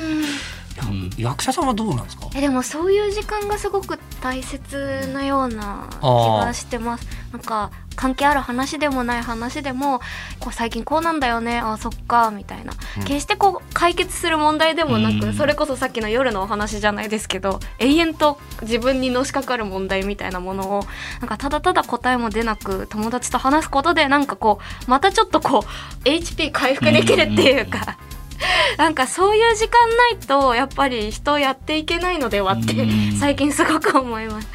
[0.84, 1.10] うん。
[1.18, 2.28] 役者さんはどうなんですか？
[2.36, 7.08] えでもそういう時間がすごく大切なような気がしてます。
[7.32, 10.00] なんか関係ある話でもない話でも
[10.40, 13.04] こう最近こうなんだよねあそっかみたいな、うん。
[13.06, 15.34] 決してこう解決する問題でもなく、うん。
[15.34, 20.84] それこそさっきの夜のお話じゃないですけど永遠と自分にのしかかる問題みたいなものを
[21.20, 25.66] なんかただただ答えも出なく友達と話すことでなんかこうまたちょっとこ
[26.06, 27.98] う HP 回復できるっていうか。
[28.78, 33.18] なんかそういう時間ないとやっぱり人やっていけないのではってうん。
[33.18, 34.48] 最近すごく思います。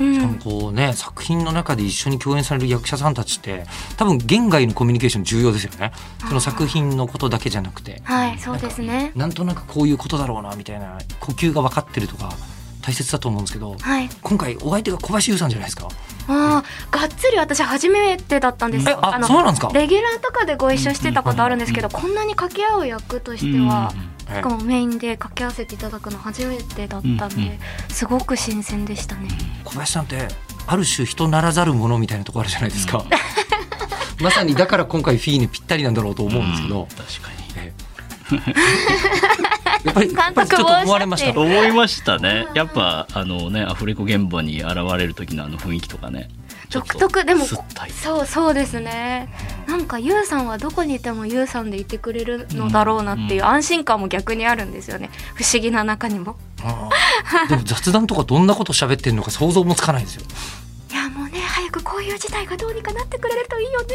[0.00, 3.64] う しかもん、こうね作品の中で一緒に共演される役者さんたちって
[3.96, 5.92] 多分言外のコミュニケーション重要ですよね。
[6.20, 8.00] その作品のことだけじゃなくて。
[8.04, 9.12] はい、そうですね。
[9.14, 12.32] なんとなくこういうことだろうなみたいな呼吸が分かってるとか
[12.86, 15.88] 大切だと思うんですけどはい、今回お相手が小林優さんじゃないですか？
[16.28, 18.88] ああ、がっつり私初めてだったんです。
[18.88, 18.92] よ。
[18.92, 19.70] えあそうなんですか？
[19.74, 23.92] レギュラーとかでご一緒してたことあるんですけど、こんなに掛け合う役としては。
[24.28, 29.28] しかもメインで掛け合わせていただくの初めてだったんで、うんうんすごく新鮮でしたね。
[29.64, 30.26] 小林さんって
[30.66, 33.04] ある種人ならざるものみたいなところあるじゃないですか、
[34.20, 37.36] まさにだから今回フィーネぴったりなんだろうと思うんですけど、確かに。
[37.56, 37.72] え
[39.86, 41.26] やっぱりやっぱりちょっと思われました。
[41.26, 42.46] 監督思いましたね。
[42.54, 46.28] やっぱあのねアフレコ現場に現れる時のあの雰囲気とかね。
[46.68, 49.28] 独特でもそうそうですね。
[49.68, 55.10] なんかユウさんはどこにいてもユウさんでいてくれるのだろうなっていう安心感も逆にあるんですよね。
[55.34, 56.36] 不思議な中にも。
[57.48, 60.22] でも雑談とかどんなこと喋ってるのか想像もつかないですよ
[61.96, 63.86] こういう事態がどうにかなってくれるといいよね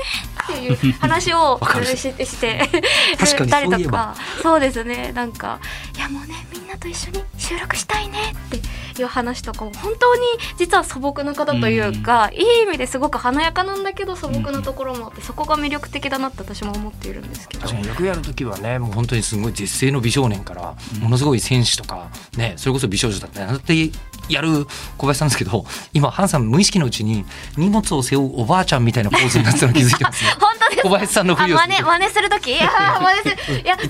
[0.74, 1.60] っていう話を
[1.96, 2.68] してして
[3.16, 3.92] 確かにたりそういえば。
[3.92, 4.16] とか。
[4.42, 5.12] そうですね。
[5.14, 5.60] なんか
[5.96, 8.60] いやもうねみんなと一緒に収録したいねって
[9.00, 10.22] いう話とかを本当に
[10.58, 17.68] 実は素朴な方というか、いい意味ですごく華やかなんだけど素朴なところもあってそこが魅力的だなって私も思っているんですけど。
[17.92, 23.92] 役やる時はねもう本当にすごい絶世の美少年からものすごい戦士とかねそれこそ美少女だってなんだって
[24.30, 24.66] やる
[24.98, 27.26] 小林さんですけど今ハンさん無意識のうちに
[27.58, 30.32] 荷物を背負うおばあちゃんみたいなポーズになってたの気づいてますよ。
[30.40, 32.60] 本当です小林さんのふりをするあ真似する時？
[32.62, 33.62] あー 真似する。
[33.62, 33.90] いや本当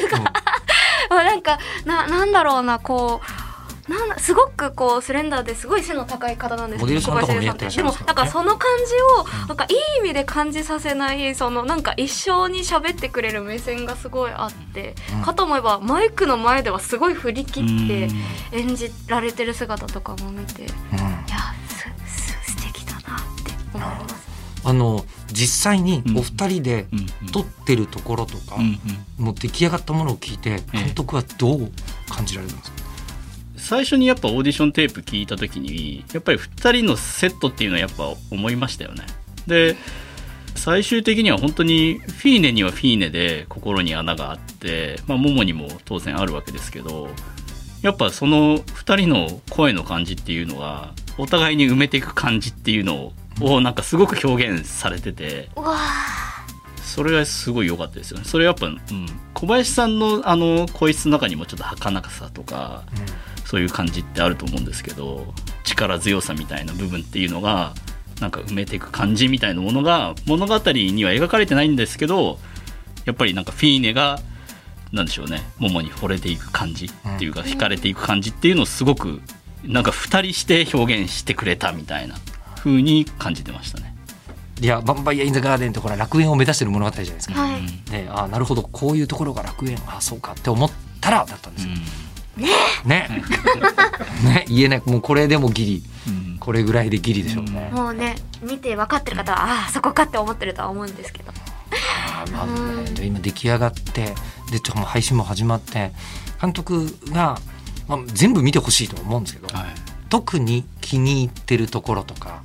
[0.00, 0.24] すか、も
[1.10, 3.35] う なんかななんだろうなこう
[3.88, 7.62] なんだすごくこうスレンダーですごい背の高い方なんですモデルさんとかもね小林やって。
[7.66, 8.12] らっしゃいますか？
[8.12, 8.94] らねでもなんかその感じ
[9.44, 15.22] をなんかいい意味で感じさせないそのなんか一生に喋ってくれる目線がすごいあって、うん。
[15.22, 18.08] かと思えばマイクの前ではすごい振り切って
[18.52, 18.70] うん。
[18.70, 20.72] 演じられてる姿とかも見ていうん。
[20.98, 23.00] やすす素敵だなっ
[23.44, 24.26] て思います。
[24.64, 26.86] あの実際にお二人で
[27.32, 28.80] 録ってるところとか、うん。
[29.18, 29.24] うん。
[29.24, 31.70] もう出来上がったものを聞いて監督はどう
[32.08, 32.76] 感じられるんですか、
[33.66, 39.04] 最初にやっぱオーディションテープ聞いた時にやっぱり2人のセットっていうのはやっぱ思いましたよね。
[39.48, 39.74] で
[40.54, 47.08] 最終的には本当にフィーネにはフィーネで心に穴があって、まあ、モモにも当然あるわけですけど
[47.82, 55.48] やっぱその2人の声の感じっていうのがお互いに埋めていく感じっていうのをなんかすごく表現されてて。
[55.56, 56.45] わー。
[56.96, 58.24] それがすごい良かったですよね。
[58.24, 58.80] それやっぱ、うん、
[59.34, 62.84] 小林さんのあの声質の中にもちょっと儚さとか
[63.44, 67.74] そういう感じってあると思うんですけど力強さみたいな部分っていうのが
[68.18, 72.38] なんか埋めていく感じみたいなものが物語には描かれてないんですけど
[73.04, 74.18] やっぱりなんかフィーネが
[74.90, 79.20] なんでしょうねモモに惚れていく感じっていうか、惹かれていく感じっていうのをすごく
[79.64, 82.14] なんか二人して表現してくれたみたいな
[82.56, 83.95] 風に感じてましたね。
[84.60, 87.62] いや「バンバイア・イン・ザ・ガーデン」ってほら楽園を目指してる物語じゃないですか、はい。
[87.90, 88.62] ね、あなるほど。
[88.62, 89.78] こういうところが楽園。
[89.86, 90.32] あそうか。
[90.32, 91.72] って思ったらだったんですよ、
[92.36, 92.58] ね。
[94.24, 94.44] ね。
[94.48, 94.82] 言えない。
[94.84, 95.82] もうこれでもギリ。
[96.08, 96.36] うん。
[96.38, 101.32] これぐらいでギリでしょうね、もうね見て分かってる方はああそこかって思ってるとは思うんですけど。
[101.72, 102.46] あーまあ
[102.82, 104.14] ねで今出来上がって
[104.52, 105.90] でちょもう配信も始まって
[106.40, 107.40] 監督が、
[107.88, 109.66] まあ、全部見てほしいと思うんですけど、はい。
[110.08, 112.42] 特に気に入ってるところとか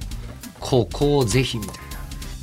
[0.59, 1.80] こうこうぜひみたいな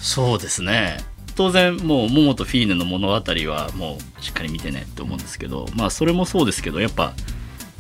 [0.09, 0.97] そうですね。
[1.37, 7.13] 当然もう桃とフィーネの物語はもうしっかり見てねって思うんですけどまあそれもそうですけどやっぱ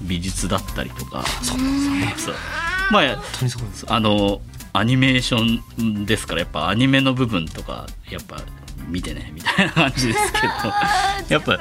[0.02, 1.24] 美術だったりとか。
[1.42, 1.94] そうなんですよ。
[1.94, 2.34] ねそう
[2.92, 4.42] まああの
[4.74, 8.42] アニメーションですからやっぱアニメの部分とかやっぱ
[8.88, 11.32] 見てねみたいな感じですけど。
[11.34, 11.52] やっぱ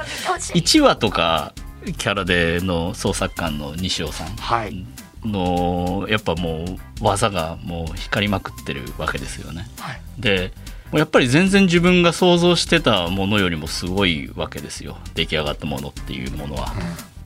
[0.53, 1.53] 1話とか
[1.97, 4.36] キャラでの創作官の西尾さん。
[4.36, 4.86] はい
[5.28, 9.68] のやっぱもう技がもう光りまくってるわけですよね。
[9.80, 10.02] はい。
[10.18, 10.52] で
[10.94, 14.98] やっぱり全然自分が想像してたものよりもすごいわけですよ。
[15.16, 16.74] 出来上がったものっていうものは、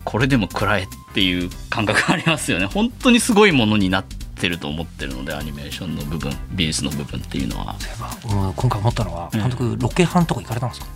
[0.04, 2.66] これでも食らえっていう感覚がありますよね。
[2.66, 7.76] 本当にすごいものになってると思ってるのでアニメーションの部分美術の部分っていうのは。
[7.80, 9.40] そういえばうん今回思ったのはうん。
[9.40, 10.88] 監督ロケハンとか行かれたんですか？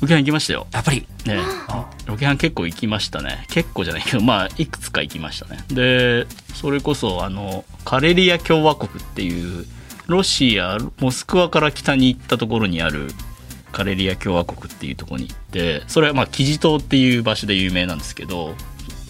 [0.00, 0.66] ロケハン行きましたよ。
[0.72, 1.06] やっぱり。
[1.26, 1.38] ね
[2.06, 3.44] ロケハン結構行きましたね。
[3.48, 5.64] 結構じゃないけどまあいくつか行きましたね。
[5.68, 9.66] でそれこそあのカレリア共和国っていう
[10.06, 13.08] ロシアモスクワから北に行ったところにある
[13.72, 18.54] カレリア共和国っていうところに行ってそれはまあキジ島っていう場所で有名なんですけど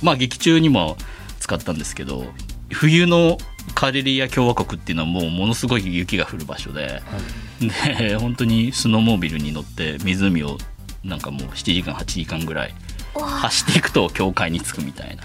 [0.03, 0.99] まあ劇中にも
[1.39, 2.27] 使ったんですけど
[2.71, 3.39] 冬の
[3.75, 7.03] カレリア共和国っていうのはもうものすごい雪が降る場所で、
[7.61, 10.59] で本当にスノーモービルに乗って湖を
[11.05, 12.75] なんかもう7時間8時間ぐらい
[13.15, 15.23] 走っていくと教会に着くみたいな、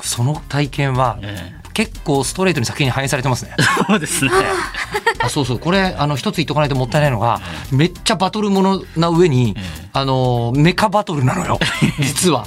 [0.00, 3.54] その体験はえ結構ストレートに作品に反映されてますね。
[3.58, 4.30] え そうですね。
[5.20, 5.58] あそうそう。
[5.58, 9.88] これあの一つ言っとかないともったいないのがめっちゃバトルものな上にええ。
[9.92, 11.60] あのメカバトルなのよ。
[12.00, 12.46] 実は。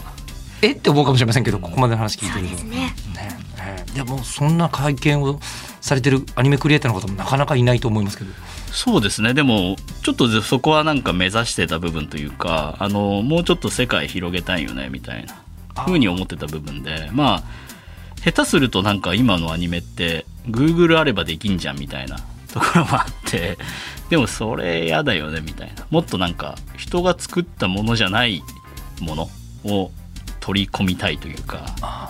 [0.63, 0.71] え？
[0.71, 2.55] って思うかもしれませんけどここまでの話聞いてると。
[2.55, 2.75] ですね。
[2.75, 2.95] ね。
[3.17, 3.38] ええ
[3.93, 5.39] でもそんな会見を
[5.81, 8.31] されてるアニメクリエイターの方もなかなかいないと思いますけど。
[8.71, 9.33] そうですね。
[9.33, 15.41] でもちょっとそこはなんか目指してた部分というかあのもうちょっと世界広げたいよねみたいな
[15.75, 17.09] あふうに思ってた部分で。
[17.13, 17.43] まあ
[18.23, 22.17] 下手するとなんか今のアニメって Google あればできんじゃんみたいな
[22.51, 23.57] ところもあって
[24.09, 25.85] でもそれやだよねみたいな。
[25.89, 28.43] もっとなんか人が作ったものじゃない
[28.99, 29.29] もの
[29.65, 29.91] を
[30.39, 31.65] 取り込みたいというか。
[31.81, 32.07] あ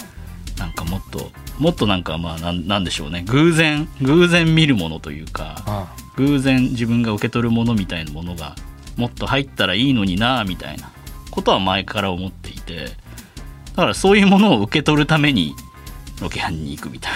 [0.60, 3.24] なんかもっともっとなんかまあなんなんでしょうね。
[3.28, 8.56] 偶然偶然見るものというかあ偶然自分が受け取るものみたいなものが
[8.98, 10.92] もっと入ったらいいのになみたいな
[11.32, 15.56] ことは前から思っていてだからそういうものを受け取るために
[16.22, 17.12] ロケハンに行くみたい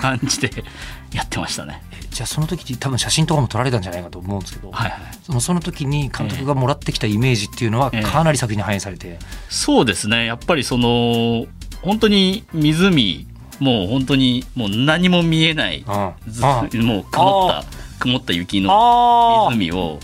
[0.00, 0.64] 感じで
[1.12, 1.82] やってましたね。
[2.10, 10.26] じゃあその時多分写真とかも撮られたんじゃないかと思うんですけど、はいはい、そのその時に監督がもらってきたイメージっていうのはええかなり作品に反映されて、そうですね。
[10.26, 11.46] やっぱりその
[11.84, 13.26] 本当に湖
[13.60, 17.64] もう本当にもう何も見えないあずあもう曇った
[18.00, 20.00] 曇った雪のあ湖を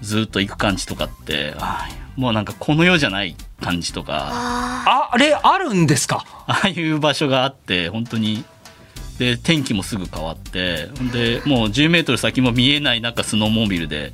[0.00, 1.54] ずっと行く感じとかって
[2.16, 4.28] もうなんかこの世じゃない感じとか。
[4.32, 6.24] あああれあるんですか？
[6.46, 8.44] ああいう場所があって本当に。
[9.18, 14.12] で天気もすぐ変わってでもう10メートル先も見えない中スノーモービルで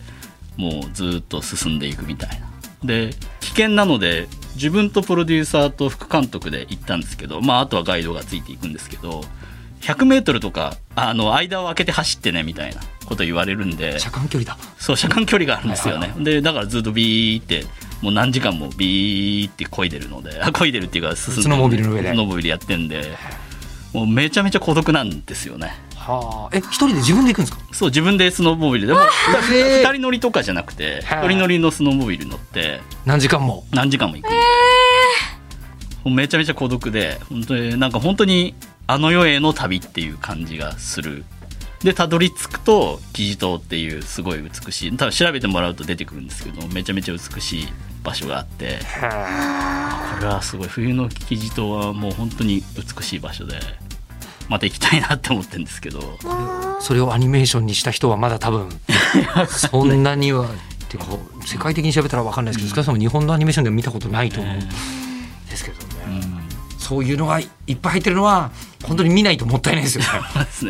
[0.57, 2.47] もうずっと進んでいくみたいな。
[2.85, 9.23] で危険なので自分とプロデューサーと副監督で行ったんですけど、まあ、あとはガイドがついていくんですけど
[9.81, 13.99] 100メートルとかあの間を空けて走ってねみたいなこと言われるんで。
[13.99, 14.59] 車間距離だ。
[14.79, 17.64] そう車間距離があるんですよね、でだからずっとビーって
[18.03, 22.09] もう何時間もビーって漕いでるのであ漕いでるっていうか進んでるスノーモービルの上で。
[22.09, 23.16] スノーモービルやってんで
[23.92, 25.73] もうめちゃめちゃ孤独なんですよね
[26.12, 26.57] はあ。
[26.57, 27.62] え一人で自分で行くんですか？
[27.73, 29.03] そう自分でスノーモービルでもへ
[29.81, 29.85] え。
[29.85, 33.64] 2人乗りとかじゃなくてはあ1人乗りのスノーモービル乗って何時間も？
[33.73, 34.31] 何時間も行く。
[36.11, 38.55] めちゃめちゃ孤独で本当になんか本当に
[38.87, 41.25] あの世への旅っていう感じがする。
[41.83, 47.68] でたどり着くとキジ島っていうすごい美しい多分調べてもらうと出てくるんですけどめちゃめちゃ美しい
[48.03, 50.68] 場所があってこれはすごい。
[50.68, 52.64] 冬のキジ島はもう本当に
[52.97, 53.61] 美しい場所で
[54.49, 56.19] また行きたいなって思ってるんですけど。
[56.25, 58.69] あ それをアニメーションにした人はまだ多分
[59.49, 60.47] そんなにはっ
[60.89, 61.07] ていうか
[61.45, 65.88] 世界的に調べたら分かんないですけど、少なくとも日本のアニメーションでは見たことないと思うんですけど
[66.88, 68.51] そういうのがいっぱい入ってるのは
[68.87, 70.05] 本当に見ないともったいないですよ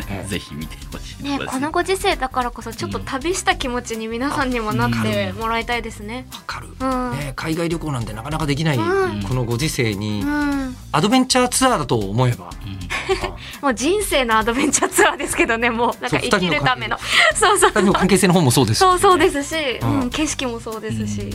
[0.03, 0.25] ね。
[0.27, 1.23] ぜひ見てほしい。
[1.23, 6.27] ねこのご時世だからこそちょっと旅した気持ちに皆さんにもなってもらいたいですね。
[6.33, 7.11] わかる、うん。
[7.11, 9.23] ね、海外旅行なんてなかなかできない、うん。
[9.23, 12.49] このご時世にうん、アドベンチャーツアーだと思えば、
[13.63, 16.01] もう人生のアドベンチャーツアーですけどねもう。
[16.01, 16.97] なんか生きるための。
[17.33, 18.79] そうそう関係性の方もそうですし。
[18.79, 19.55] そうそうですし、
[20.11, 21.33] 景色もそうですし、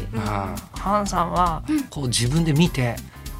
[0.75, 2.97] ハンさんはこう自分で見て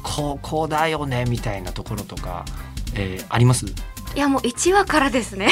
[0.07, 2.45] こうこうだよねみたいなところとか、
[2.93, 3.65] えーあります？
[3.65, 5.47] いやもう1話からですね。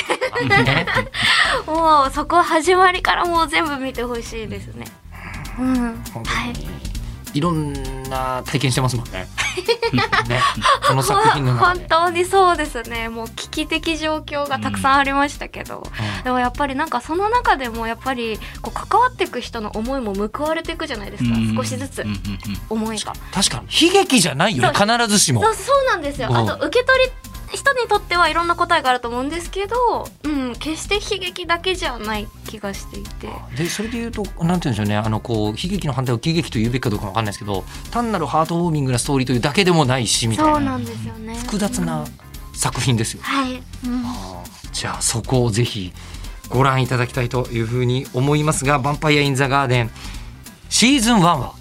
[0.48, 0.86] ね？
[1.68, 4.86] もうそこ始まりからもう全部見てほしいですね。
[5.60, 6.04] うん。
[6.14, 6.54] 本はい。
[7.34, 7.74] いろん
[8.10, 9.28] な体験してますもんね。
[10.28, 10.42] ね。
[10.88, 11.86] この作品の中本で。
[11.90, 13.10] 当にそうですね。
[13.10, 15.84] もう危機的状況がたくさんありましたけど、
[16.24, 21.56] でもやっぱりなんかその中でもやっぱりこう関わっていく人の思いも報われていくじゃないですか、うん。
[21.56, 22.02] 少しずつ。
[22.02, 22.18] うんうんうん。
[22.70, 23.88] 思いが、確かに。
[23.88, 24.74] 悲劇じゃないよね。
[24.74, 25.42] 必ずしも。
[25.44, 26.38] そうそうなんですよ、うん。
[26.38, 29.76] あと受け取り人にとってはいろんな答えがあると思うんですけど、
[30.24, 33.30] うん、決して悲劇だけじゃない気がしていて。
[33.56, 34.98] でそれで言うとなんて言うんでしょうね。
[34.98, 40.54] あのこう悲劇の反対を喜劇と言うべきかどうかわかんないですけど単なるハートウォーミングなストーリーというだけでもないしみたいな。
[40.54, 41.36] そうなんですよね。
[41.36, 42.06] 複雑な
[42.56, 43.22] 作品ですよ。
[43.24, 44.04] はい、うん。
[44.06, 45.94] あーじゃあそこをぜひ
[46.50, 49.92] ご覧いただきたいというふうに思いますが「ヴァンパイア・イン・ザ・ガーデン」
[50.70, 51.54] シーズン1は、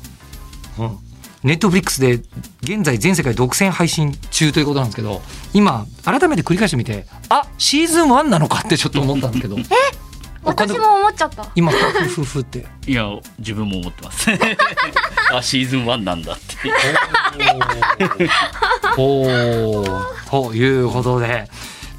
[0.78, 0.98] うん、
[1.42, 2.20] ネットフリックスで
[2.62, 5.20] 現在全世界独占配信中ということなんですけど
[5.52, 9.57] 今改めて繰り返してみてあシーズン1なのかってちょっと思ったんですけど。
[10.44, 11.46] 私も思っちゃった。
[11.55, 12.66] 今フフフフって。
[12.88, 14.28] いや自分も思ってます。
[15.33, 16.57] あシーズン1なんだって。
[18.98, 20.31] おー。
[20.31, 21.48] ということで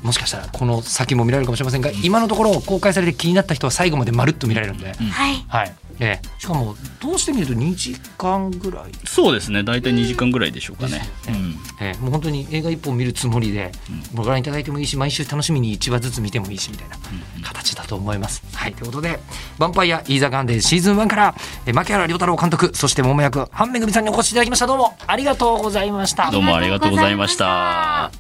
[0.02, 5.46] もしかしたらこの先も見られるかもしれませんが今のところ公開されて気になった人は最後までまるっと見られるんで、はい。
[5.48, 9.64] はいええ、しかもどうしてみると2時間ぐらい、そうですね。
[9.64, 11.56] 大体2時間ぐらいでしょうかね、うんうん。
[11.80, 13.72] ええ、もう本当に映画一本見るつもりで
[14.14, 16.98] ご覧いただいてもいいし毎週楽しみに1話ずつ見てもいいしみたいな
[17.44, 18.44] 形だと思います。
[18.54, 18.74] はい。
[18.74, 19.20] ということで
[19.60, 24.68] 「ヴァンパイア・イーザ・ガンデン」シーズン1からえ牧原良太郎監督そして桃役半めぐみさんにお越しいただきました。
[24.68, 26.32] どうもありがとうございました。
[26.32, 28.12] どうもありがとうございました。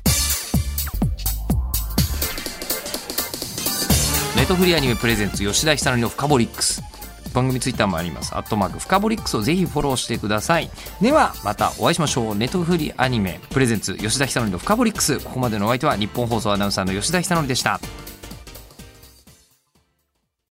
[4.35, 6.83] ネットフリーアニメプレゼンツ吉田久典のフカボリックス
[7.33, 8.35] 番組ツイッターもあります。
[8.35, 10.69] アットマークフカボリックスをぜひフォローしてください。
[11.01, 12.35] ではまたお会いしましょう。
[12.35, 15.19] ネットフリーアニメプレゼンツ吉田久典のフカボリックス。
[15.19, 17.79] ここまでのお相手は日本放送アナウンサーの吉田久典でした。